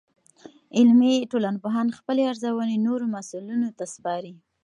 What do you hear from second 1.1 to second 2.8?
ټولنپوهان خپلې ارزونې